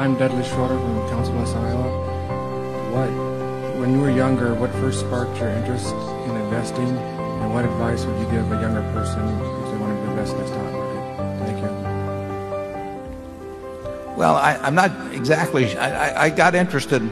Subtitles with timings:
[0.00, 1.82] I'm Dudley Schroeder from Council Bluffs, Iowa.
[2.90, 3.10] What,
[3.78, 5.92] when you were younger, what first sparked your interest
[6.24, 10.08] in investing, and what advice would you give a younger person if they wanted to
[10.08, 11.02] invest in the stock market?
[11.44, 11.68] Thank you.
[14.16, 17.02] Well, I, I'm not exactly, I, I, got interested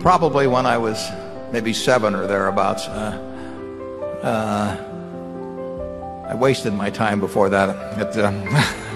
[0.00, 1.10] probably when I was
[1.52, 2.88] maybe 7 or thereabouts.
[2.88, 3.18] Uh,
[6.26, 7.98] I wasted my time before that.
[8.16, 8.16] It,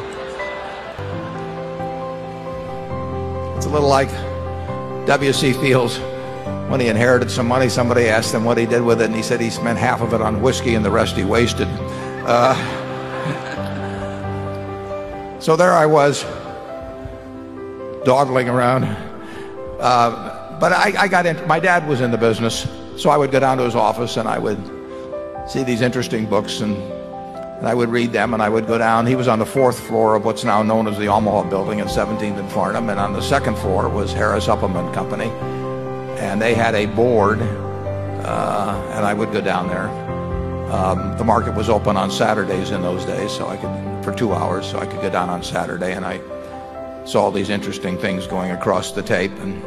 [3.62, 4.10] it's a little like
[5.06, 5.52] W.C.
[5.52, 5.96] Fields.
[6.68, 9.22] When he inherited some money, somebody asked him what he did with it, and he
[9.22, 11.68] said he spent half of it on whiskey and the rest he wasted.
[12.26, 12.56] Uh,
[15.38, 16.24] so there I was,
[18.04, 18.82] dawdling around.
[19.78, 22.66] Uh, but I, I got in, my dad was in the business,
[22.96, 24.58] so I would go down to his office and I would
[25.48, 26.76] see these interesting books and,
[27.62, 29.06] and I would read them and I would go down.
[29.06, 31.86] He was on the fourth floor of what's now known as the Omaha building at
[31.86, 32.90] 17th and Farnam.
[32.90, 35.30] And on the second floor was Harris Upham and Company.
[36.18, 39.86] And they had a board, uh, and I would go down there.
[40.72, 44.32] Um, the market was open on Saturdays in those days, so I could, for two
[44.32, 46.20] hours, so I could go down on Saturday and I
[47.04, 49.30] saw these interesting things going across the tape.
[49.38, 49.62] And,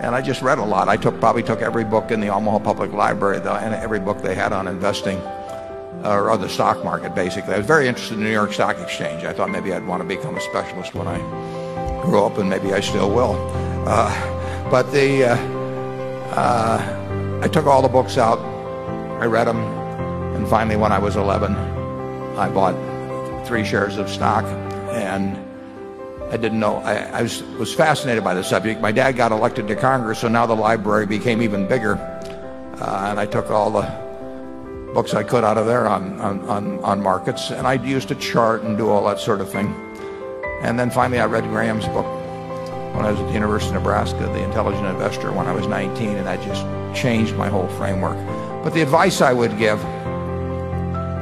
[0.00, 0.88] and I just read a lot.
[0.88, 4.34] I took, probably took every book in the Omaha Public Library, and every book they
[4.34, 5.22] had on investing
[6.04, 7.54] or on the stock market, basically.
[7.54, 9.24] I was very interested in the New York Stock Exchange.
[9.24, 11.18] I thought maybe I'd want to become a specialist when I
[12.02, 13.34] grew up, and maybe I still will.
[13.86, 15.36] Uh, but the, uh,
[16.34, 18.38] uh, I took all the books out.
[19.20, 19.58] I read them.
[20.36, 22.74] And finally, when I was 11, I bought
[23.46, 24.44] three shares of stock.
[24.92, 25.36] And
[26.30, 26.76] I didn't know.
[26.78, 28.80] I, I was, was fascinated by the subject.
[28.80, 31.94] My dad got elected to Congress, so now the library became even bigger.
[32.80, 34.05] Uh, and I took all the
[34.94, 37.50] books I could out of there on, on, on, on markets.
[37.50, 39.74] And I used to chart and do all that sort of thing.
[40.62, 42.06] And then finally, I read Graham's book
[42.96, 46.16] when I was at the University of Nebraska, The Intelligent Investor, when I was 19,
[46.16, 46.64] and that just
[46.98, 48.16] changed my whole framework.
[48.64, 49.78] But the advice I would give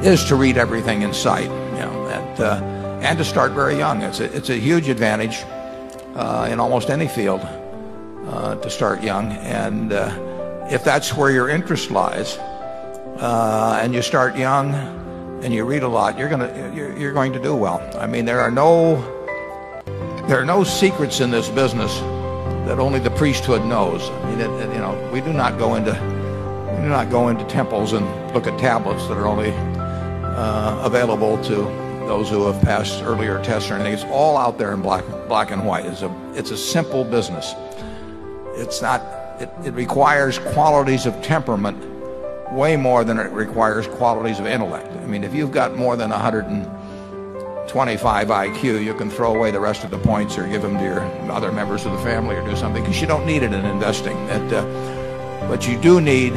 [0.04, 2.60] is to read everything in sight, you know, and, uh,
[3.02, 4.02] and to start very young.
[4.02, 5.44] It's a, it's a huge advantage
[6.14, 9.32] uh, in almost any field uh, to start young.
[9.32, 12.38] And uh, if that's where your interest lies,
[13.20, 14.74] uh, and you start young
[15.42, 17.80] and you read a lot, you're gonna you're, you're going to do well.
[17.98, 18.96] I mean, there are no
[20.26, 21.98] there are no secrets in this business
[22.66, 24.08] that only the priesthood knows.
[24.08, 27.28] I mean, it, it, you know, we do not go into we do not go
[27.28, 28.04] into temples and
[28.34, 31.54] look at tablets that are only uh, available to
[32.06, 33.92] those who have passed earlier tests or anything.
[33.92, 35.84] It's all out there in black black and white.
[35.86, 37.54] It's a it's a simple business.
[38.56, 39.02] It's not.
[39.40, 41.93] It, it requires qualities of temperament
[42.52, 44.86] way more than it requires qualities of intellect.
[44.86, 49.84] I mean, if you've got more than 125 IQ, you can throw away the rest
[49.84, 51.00] of the points or give them to your
[51.30, 54.16] other members of the family or do something because you don't need it in investing.
[54.28, 54.64] It, uh,
[55.48, 56.34] but you do need,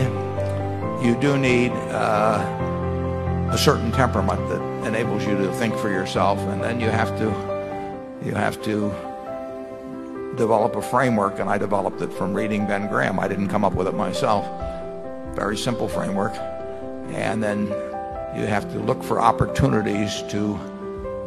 [1.05, 6.63] you do need uh, a certain temperament that enables you to think for yourself, and
[6.63, 7.25] then you have to,
[8.25, 8.89] you have to
[10.35, 11.39] develop a framework.
[11.39, 13.19] And I developed it from reading Ben Graham.
[13.19, 14.45] I didn't come up with it myself
[15.37, 16.35] very simple framework.
[17.13, 17.67] And then
[18.35, 20.59] you have to look for opportunities to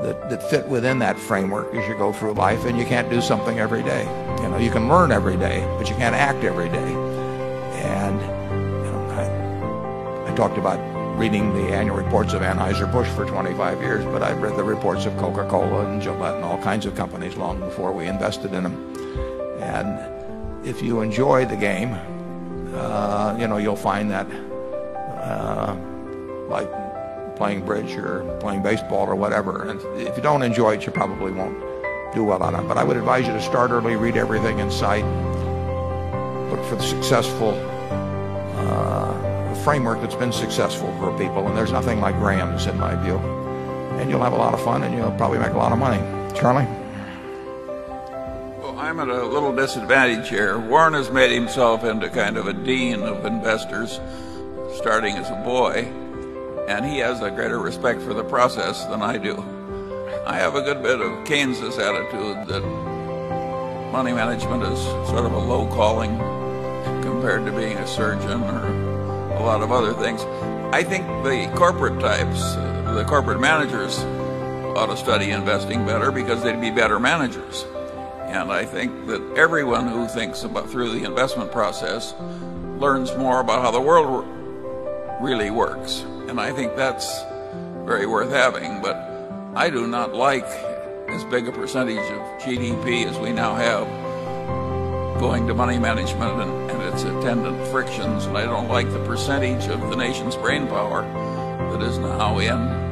[0.03, 2.65] that, that fit within that framework as you go through life.
[2.65, 4.03] And you can't do something every day.
[4.43, 6.93] You know, you can learn every day, but you can't act every day.
[7.85, 8.21] And
[8.85, 10.81] you know, I, I talked about
[11.17, 15.17] reading the annual reports of Anheuser-Busch for 25 years, but I've read the reports of
[15.19, 18.77] Coca-Cola and Gillette and all kinds of companies long before we invested in them.
[19.61, 21.97] And if you enjoy the game,
[22.81, 24.27] uh, you know, you'll find that
[25.21, 25.75] uh,
[26.49, 26.69] like
[27.37, 29.69] playing bridge or playing baseball or whatever.
[29.69, 31.59] And if you don't enjoy it, you probably won't
[32.15, 32.67] do well on it.
[32.69, 35.05] But I would advise you to start early, read everything in sight,
[36.51, 37.55] look for the successful
[38.57, 41.47] uh, framework that's been successful for people.
[41.47, 43.17] And there's nothing like Graham's, in my view.
[43.99, 45.99] And you'll have a lot of fun, and you'll probably make a lot of money.
[46.35, 46.80] Charlie?
[48.91, 50.59] I'm at a little disadvantage here.
[50.59, 54.01] Warren has made himself into kind of a dean of investors
[54.79, 55.85] starting as a boy,
[56.67, 59.37] and he has a greater respect for the process than I do.
[60.27, 62.63] I have a good bit of Keynes's attitude that
[63.93, 66.19] money management is sort of a low calling
[67.01, 68.67] compared to being a surgeon or
[69.37, 70.25] a lot of other things.
[70.75, 74.01] I think the corporate types, the corporate managers,
[74.77, 77.65] ought to study investing better because they'd be better managers.
[78.31, 82.15] And I think that everyone who thinks about through the investment process
[82.79, 84.25] learns more about how the world
[85.21, 86.03] really works.
[86.29, 87.23] And I think that's
[87.85, 88.81] very worth having.
[88.81, 88.97] But
[89.57, 90.47] I do not like
[91.09, 93.89] as big a percentage of GDP as we now have
[95.19, 98.27] going to money management and, and its attendant frictions.
[98.27, 101.03] And I don't like the percentage of the nation's brain power
[101.73, 102.91] that is now in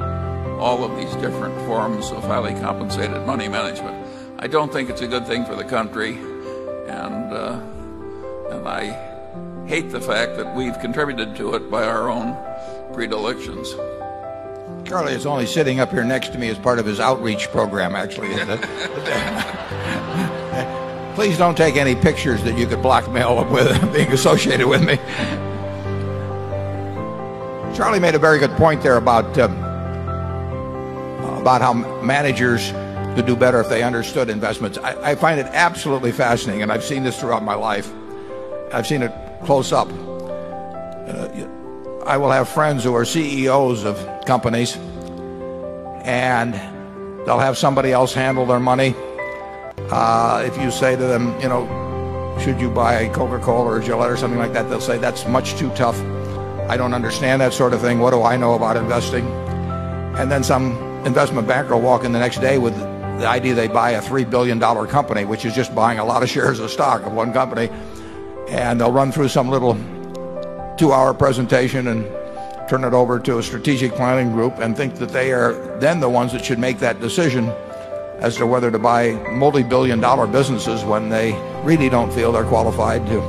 [0.58, 3.97] all of these different forms of highly compensated money management.
[4.40, 7.60] I don't think it's a good thing for the country, and uh,
[8.50, 12.36] and I hate the fact that we've contributed to it by our own
[12.94, 13.74] predilections.
[14.88, 17.96] Charlie is only sitting up here next to me as part of his outreach program,
[17.96, 18.28] actually.
[21.16, 24.98] Please don't take any pictures that you could blackmail with being associated with me.
[27.76, 29.58] Charlie made a very good point there about um,
[31.40, 32.72] about how managers
[33.18, 34.78] could do better if they understood investments.
[34.78, 37.92] I, I find it absolutely fascinating, and I've seen this throughout my life.
[38.72, 39.12] I've seen it
[39.44, 39.88] close up.
[39.88, 41.48] Uh,
[42.06, 44.76] I will have friends who are CEOs of companies,
[46.04, 46.54] and
[47.26, 48.94] they'll have somebody else handle their money.
[49.90, 51.66] Uh, if you say to them, you know,
[52.40, 55.70] should you buy Coca-Cola or Gillette or something like that, they'll say that's much too
[55.70, 56.00] tough.
[56.70, 57.98] I don't understand that sort of thing.
[57.98, 59.26] What do I know about investing?
[60.20, 62.76] And then some investment banker will walk in the next day with
[63.18, 66.28] the idea they buy a $3 billion company, which is just buying a lot of
[66.28, 67.68] shares of stock of one company.
[68.48, 69.74] And they'll run through some little
[70.78, 72.04] two hour presentation and
[72.68, 76.08] turn it over to a strategic planning group and think that they are then the
[76.08, 77.48] ones that should make that decision
[78.20, 81.32] as to whether to buy multi billion dollar businesses when they
[81.64, 83.20] really don't feel they're qualified to,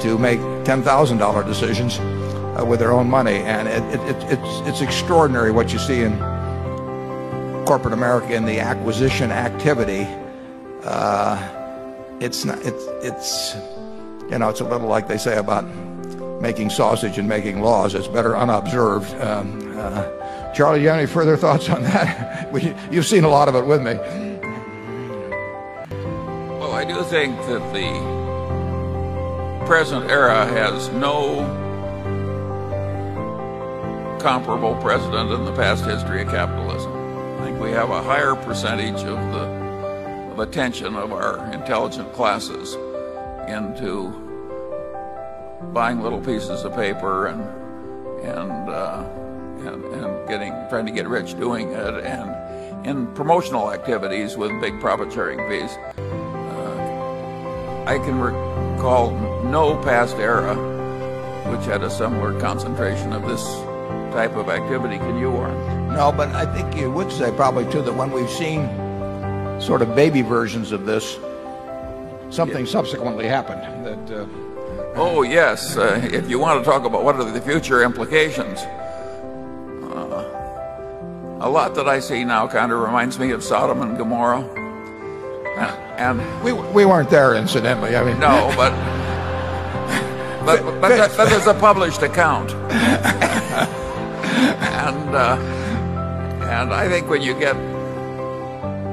[0.00, 3.36] to make $10,000 decisions uh, with their own money.
[3.38, 6.37] And it, it, it, it's, it's extraordinary what you see in
[7.68, 10.06] corporate America in the acquisition activity.
[10.84, 11.36] Uh,
[12.18, 13.54] it's not, it's, it's,
[14.30, 15.66] you know, it's a little like they say about
[16.40, 17.94] making sausage and making laws.
[17.94, 19.14] It's better unobserved.
[19.20, 22.50] Um, uh, Charlie, you have any further thoughts on that?
[22.90, 23.96] You've seen a lot of it with me.
[26.58, 31.44] Well, I do think that the present era has no
[34.20, 36.87] comparable precedent in the past history of capitalism.
[37.60, 39.58] We have a higher percentage of the
[40.32, 42.74] of attention of our intelligent classes
[43.48, 44.10] into
[45.72, 47.42] buying little pieces of paper and
[48.24, 49.04] and uh,
[49.66, 54.78] and, and getting trying to get rich doing it and in promotional activities with big
[54.80, 55.76] profit sharing fees.
[55.98, 59.10] Uh, I can recall
[59.44, 60.54] no past era
[61.50, 63.42] which had a similar concentration of this
[64.12, 64.98] type of activity.
[64.98, 65.77] Can you, Warren?
[65.98, 68.68] No, but I think you would say probably too that when we've seen
[69.60, 71.18] sort of baby versions of this,
[72.30, 72.70] something yeah.
[72.70, 74.10] subsequently happened that.
[74.10, 74.26] Uh,
[74.94, 75.76] Oh, yes.
[75.76, 78.58] Uh, if you want to talk about what are the future implications,
[79.92, 84.42] uh, a lot that I see now kind of reminds me of Sodom and Gomorrah.
[85.98, 87.94] And, and we, we weren't there, incidentally.
[87.94, 88.72] I mean, no, but
[90.44, 92.50] but but, but, but there's a published account,
[94.60, 95.36] and uh,
[96.49, 97.55] and I think when you get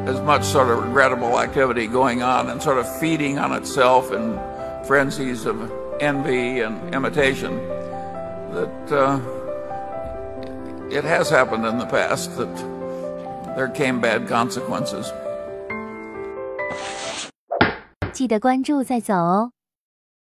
[0.09, 4.38] as much sort of regrettable activity going on and sort of feeding on itself in
[4.87, 7.56] frenzies of envy and imitation
[8.53, 9.21] that uh,
[10.91, 12.55] it has happened in the past that
[13.56, 15.12] there came bad consequences.
[18.13, 19.53] 记得关注再走哦。